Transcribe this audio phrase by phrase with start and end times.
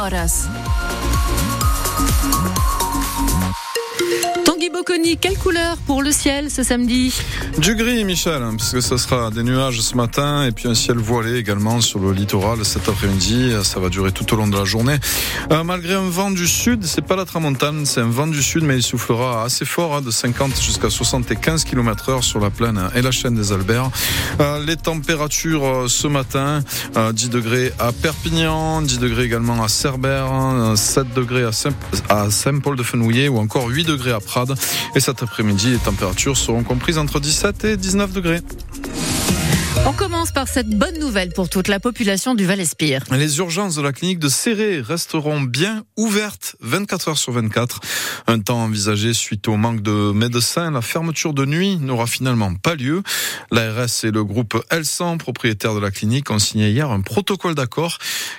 [0.00, 0.48] horas.
[4.70, 7.14] Tanguy Bocconi, quelle couleur pour le ciel ce samedi
[7.58, 10.96] Du gris, Michel, hein, parce ce sera des nuages ce matin et puis un ciel
[10.96, 13.52] voilé également sur le littoral cet après-midi.
[13.62, 14.96] Ça va durer tout au long de la journée.
[15.52, 18.64] Euh, malgré un vent du sud, c'est pas la tramontane, c'est un vent du sud,
[18.64, 22.80] mais il soufflera assez fort, hein, de 50 jusqu'à 75 km heure sur la plaine
[22.94, 23.90] et la chaîne des Alberts.
[24.40, 26.62] Euh, les températures euh, ce matin,
[27.12, 30.30] 10 degrés à Perpignan, 10 degrés également à Cerbère,
[30.76, 31.44] 7 degrés
[32.08, 34.56] à Saint-Paul-de-Fenouillet ou encore 8 degrés à Prades.
[34.94, 38.40] Et cet après-midi, les températures seront comprises entre 17 et 19 degrés.
[39.86, 43.02] On commence par cette bonne nouvelle pour toute la population du Val-Espire.
[43.10, 47.80] Les urgences de la clinique de Serré resteront bien ouvertes 24 heures sur 24.
[48.26, 50.70] Un temps envisagé suite au manque de médecins.
[50.70, 53.02] La fermeture de nuit n'aura finalement pas lieu.
[53.50, 57.96] L'ARS et le groupe Elsan, propriétaire de la clinique, ont signé hier un protocole d'accord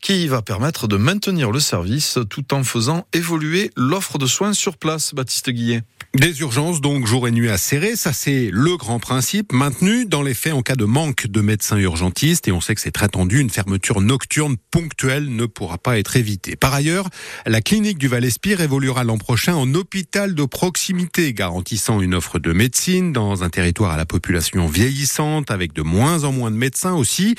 [0.00, 4.76] qui va permettre de maintenir le service tout en faisant évoluer l'offre de soins sur
[4.76, 5.14] place.
[5.14, 5.82] Baptiste Guillet.
[6.14, 10.22] Des urgences donc jour et nuit à serrer, ça c'est le grand principe maintenu dans
[10.22, 13.08] les faits en cas de manque de médecins urgentistes et on sait que c'est très
[13.08, 16.56] tendu, une fermeture nocturne ponctuelle ne pourra pas être évitée.
[16.56, 17.08] Par ailleurs,
[17.46, 22.52] la clinique du Val-Espire évoluera l'an prochain en hôpital de proximité garantissant une offre de
[22.52, 26.94] médecine dans un territoire à la population vieillissante avec de moins en moins de médecins
[26.94, 27.34] aussi.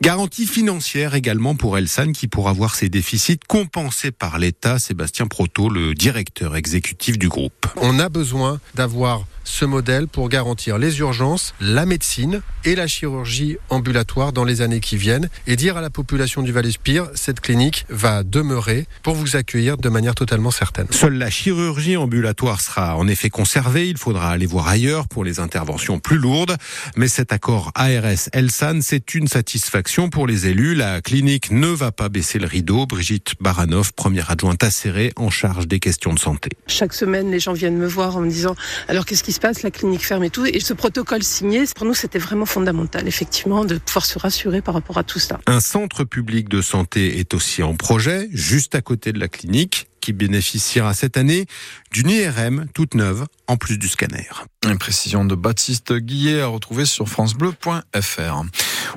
[0.00, 4.78] Garantie financière également pour Elsan qui pourra voir ses déficits compensés par l'État.
[4.78, 7.66] Sébastien Proto, le directeur exécutif du groupe.
[7.76, 13.58] On a besoin d'avoir ce modèle pour garantir les urgences, la médecine et la chirurgie
[13.68, 17.84] ambulatoire dans les années qui viennent et dire à la population du Val-Espire, cette clinique
[17.90, 20.86] va demeurer pour vous accueillir de manière totalement certaine.
[20.90, 25.38] Seule la chirurgie ambulatoire sera en effet conservée, il faudra aller voir ailleurs pour les
[25.38, 26.56] interventions plus lourdes,
[26.96, 30.74] mais cet accord ARS-Elsan, c'est une satisfaction pour les élus.
[30.74, 32.86] La clinique ne va pas baisser le rideau.
[32.86, 36.48] Brigitte Baranov, première adjointe acérée en charge des questions de santé.
[36.68, 38.56] Chaque semaine, les gens viennent me voir en me disant
[38.88, 40.46] alors qu'est-ce qui se passe, la clinique ferme et tout.
[40.46, 44.72] Et ce protocole signé, pour nous, c'était vraiment fondamental, effectivement, de pouvoir se rassurer par
[44.72, 45.40] rapport à tout ça.
[45.46, 49.88] Un centre public de santé est aussi en projet, juste à côté de la clinique
[50.00, 51.46] qui bénéficiera cette année
[51.90, 54.28] d'une IRM toute neuve en plus du scanner.
[54.64, 58.44] Une précision de Baptiste Guillet à retrouver sur francebleu.fr.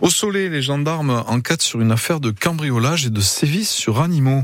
[0.01, 4.43] Au Soleil, les gendarmes enquêtent sur une affaire de cambriolage et de sévices sur animaux.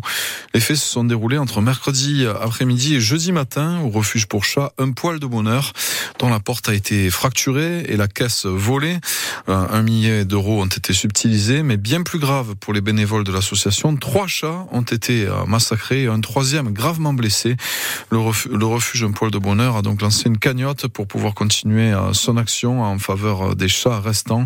[0.55, 4.73] Les faits se sont déroulés entre mercredi après-midi et jeudi matin au refuge pour chats
[4.79, 5.73] Un Poil de Bonheur,
[6.17, 8.97] dont la porte a été fracturée et la caisse volée.
[9.49, 13.31] Euh, un millier d'euros ont été subtilisés, mais bien plus grave pour les bénévoles de
[13.31, 17.57] l'association, trois chats ont été euh, massacrés et un troisième gravement blessé.
[18.09, 18.17] Le
[18.65, 22.37] refuge, Un Poil de Bonheur a donc lancé une cagnotte pour pouvoir continuer euh, son
[22.37, 24.45] action en faveur des chats restants.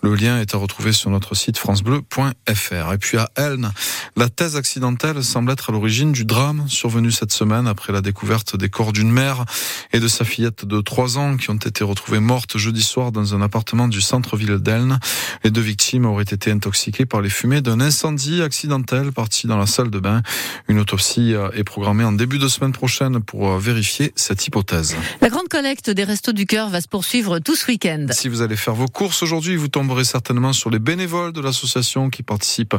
[0.00, 2.92] Le lien est à retrouver sur notre site francebleu.fr.
[2.94, 3.70] Et puis à Elne,
[4.16, 8.56] la thèse accidentelle semble être à l'origine du drame survenu cette semaine après la découverte
[8.56, 9.44] des corps d'une mère
[9.92, 13.34] et de sa fillette de 3 ans qui ont été retrouvées mortes jeudi soir dans
[13.34, 14.98] un appartement du centre-ville d'Elne.
[15.44, 19.66] Les deux victimes auraient été intoxiquées par les fumées d'un incendie accidentel parti dans la
[19.66, 20.22] salle de bain.
[20.68, 24.96] Une autopsie est programmée en début de semaine prochaine pour vérifier cette hypothèse.
[25.20, 28.06] La grande collecte des Restos du Cœur va se poursuivre tout ce week-end.
[28.10, 32.10] Si vous allez faire vos courses aujourd'hui, vous tomberez certainement sur les bénévoles de l'association
[32.10, 32.76] qui participent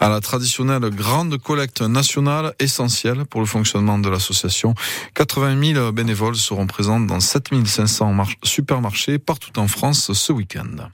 [0.00, 4.74] à la traditionnelle grande collecte nationale essentielle pour le fonctionnement de l'association.
[5.14, 10.88] 80 000 bénévoles seront présents dans 7500 supermarchés partout en France ce week-end.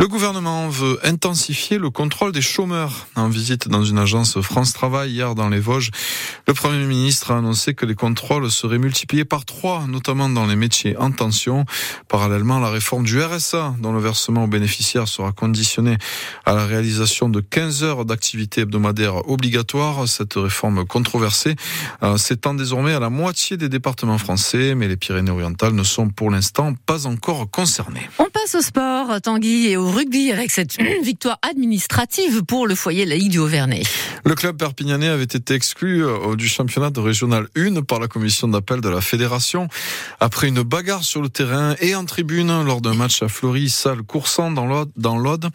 [0.00, 3.08] Le gouvernement veut intensifier le contrôle des chômeurs.
[3.16, 5.90] En visite dans une agence France Travail hier dans les Vosges,
[6.46, 10.54] le Premier ministre a annoncé que les contrôles seraient multipliés par trois, notamment dans les
[10.54, 11.64] métiers en tension.
[12.06, 15.98] Parallèlement, la réforme du RSA, dont le versement aux bénéficiaires sera conditionné
[16.46, 20.06] à la réalisation de 15 heures d'activité hebdomadaire obligatoire.
[20.06, 21.56] Cette réforme controversée
[22.04, 26.30] euh, s'étend désormais à la moitié des départements français, mais les Pyrénées-Orientales ne sont pour
[26.30, 28.08] l'instant pas encore concernées.
[28.20, 33.04] On passe au sport, Tanguy, et au rugby avec cette victoire administrative pour le foyer
[33.04, 33.82] laïque du Auvernais.
[34.24, 38.48] Le club perpignanais avait été exclu euh, du championnat de régional 1 par la commission
[38.48, 39.68] d'appel de la fédération
[40.20, 44.02] après une bagarre sur le terrain et en tribune lors d'un match à Fleury, salle
[44.02, 44.66] coursant dans
[45.18, 45.48] l'Aude.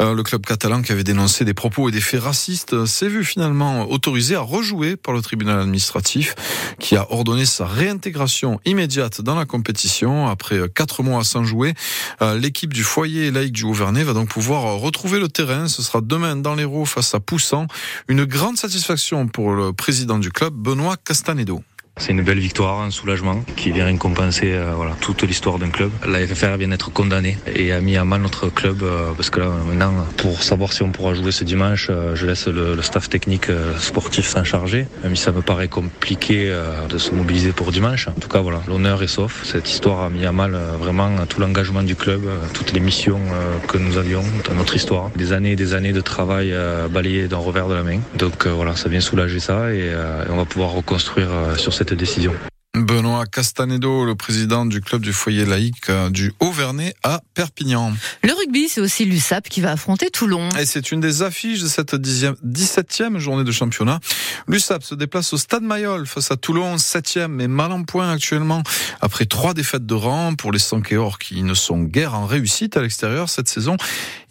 [0.00, 3.24] Euh, le club catalan qui avait dénoncé des propos et des faits racistes s'est vu
[3.24, 6.34] finalement autorisé à rejouer par le tribunal administratif
[6.78, 11.74] qui a ordonné sa réintégration immédiate dans la compétition après quatre mois sans jouer.
[12.20, 15.68] Euh, l'équipe du foyer laïque du du va donc pouvoir retrouver le terrain.
[15.68, 17.66] Ce sera demain dans l'Hérault face à Poussan.
[18.08, 21.62] Une grande satisfaction pour le président du club, Benoît Castanedo.
[21.98, 25.90] C'est une belle victoire, un soulagement qui vient récompenser euh, voilà, toute l'histoire d'un club.
[26.08, 29.40] La FFR vient d'être condamnée et a mis à mal notre club euh, parce que
[29.40, 33.10] là maintenant, pour savoir si on pourra jouer ce dimanche, euh, je laisse le, staff
[33.10, 33.46] technique
[33.78, 34.86] sportif s'en charger.
[35.04, 36.52] Même si ça me paraît compliqué
[36.88, 38.08] de se mobiliser pour dimanche.
[38.08, 39.44] En tout cas, voilà, l'honneur est sauf.
[39.44, 42.22] Cette histoire a mis à mal vraiment tout l'engagement du club,
[42.54, 43.20] toutes les missions
[43.68, 45.10] que nous avions dans notre histoire.
[45.14, 46.52] Des années et des années de travail
[46.90, 48.00] balayées d'un revers de la main.
[48.18, 52.32] Donc voilà, ça vient soulager ça et, et on va pouvoir reconstruire sur cette décision.
[52.74, 57.92] Benoît Castanedo, le président du club du foyer laïque euh, du Haut-Vernay à Perpignan.
[58.24, 60.48] Le rugby, c'est aussi l'USAP qui va affronter Toulon.
[60.58, 64.00] Et c'est une des affiches de cette 17e journée de championnat.
[64.48, 68.62] L'USAP se déplace au Stade Mayol face à Toulon, 7e, mais mal en point actuellement.
[69.02, 72.80] Après trois défaites de rang pour les Sankéors qui ne sont guère en réussite à
[72.80, 73.76] l'extérieur cette saison,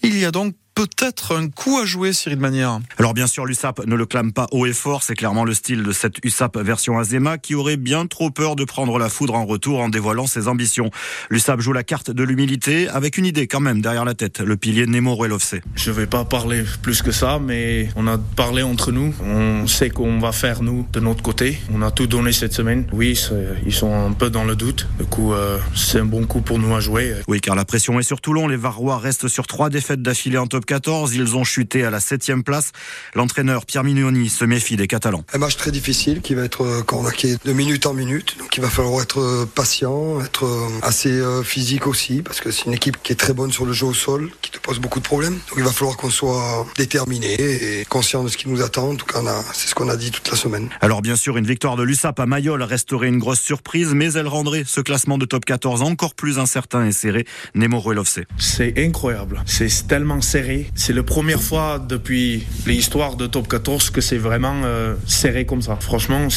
[0.01, 2.79] il y a donc peut-être un coup à jouer, Cyril Manière.
[2.97, 5.83] Alors bien sûr, l'USAP ne le clame pas haut et fort, c'est clairement le style
[5.83, 9.45] de cette USAP version Azema qui aurait bien trop peur de prendre la foudre en
[9.45, 10.89] retour en dévoilant ses ambitions.
[11.29, 14.57] L'USAP joue la carte de l'humilité avec une idée quand même derrière la tête, le
[14.57, 15.55] pilier Nemo Ruelovce.
[15.75, 19.13] Je vais pas parler plus que ça, mais on a parlé entre nous.
[19.23, 21.59] On sait qu'on va faire nous de notre côté.
[21.73, 22.85] On a tout donné cette semaine.
[22.91, 23.19] Oui,
[23.65, 24.87] ils sont un peu dans le doute.
[24.99, 27.15] Du coup, euh, c'est un bon coup pour nous à jouer.
[27.27, 28.47] Oui, car la pression est sur Toulon.
[28.47, 31.15] Les Varrois restent sur trois défaites d'affilée en top 14.
[31.15, 32.71] Ils ont chuté à la septième place.
[33.15, 35.23] L'entraîneur Pierre Mignoni se méfie des Catalans.
[35.33, 38.37] Un match très difficile qui va être cornaqué de minute en minute.
[38.57, 40.47] Il va falloir être patient, être
[40.81, 43.85] assez physique aussi, parce que c'est une équipe qui est très bonne sur le jeu
[43.85, 45.33] au sol, qui te pose beaucoup de problèmes.
[45.33, 48.89] Donc il va falloir qu'on soit déterminé et conscient de ce qui nous attend.
[48.89, 49.21] En tout cas,
[49.53, 50.69] c'est ce qu'on a dit toute la semaine.
[50.81, 54.27] Alors bien sûr, une victoire de l'USAP à Mayol resterait une grosse surprise, mais elle
[54.27, 57.25] rendrait ce classement de top 14 encore plus incertain et serré.
[57.55, 58.19] Nemo Ruelovce.
[58.37, 59.41] C'est incroyable.
[59.45, 60.69] C'est tellement serré.
[60.75, 65.61] C'est la première fois depuis l'histoire de top 14 que c'est vraiment euh, serré comme
[65.61, 65.77] ça.
[65.79, 66.27] Franchement,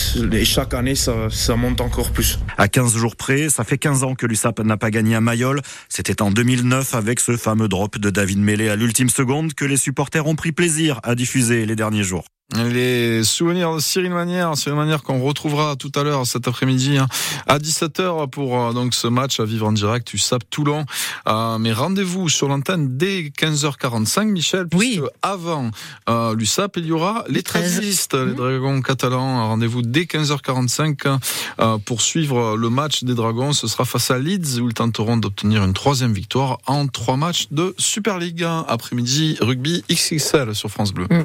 [0.45, 2.04] chaque année, ça, ça monte encore
[2.59, 5.61] À 15 jours près, ça fait 15 ans que l'USAP n'a pas gagné à Mayol.
[5.89, 9.77] C'était en 2009 avec ce fameux drop de David Mêlé à l'ultime seconde que les
[9.77, 12.25] supporters ont pris plaisir à diffuser les derniers jours.
[12.53, 17.09] Les souvenirs de Cyril Manière, Cyril Manière qu'on retrouvera tout à l'heure cet après-midi hein,
[17.47, 20.85] à 17h pour euh, donc ce match à vivre en direct USAP Toulon.
[21.27, 25.01] Euh, mais rendez-vous sur l'antenne dès 15h45 Michel oui.
[25.23, 25.71] avant
[26.11, 28.35] euh, l'USAP il y aura les 13 les mmh.
[28.35, 29.49] Dragons catalans.
[29.49, 31.19] Rendez-vous dès 15h45
[31.61, 33.55] euh, pour suivre le match des Dragons.
[33.55, 37.49] Ce sera face à Leeds où ils tenteront d'obtenir une troisième victoire en trois matchs
[37.51, 38.47] de Super League.
[38.69, 41.07] Après-midi rugby XXL sur France Bleu.
[41.11, 41.25] Mmh.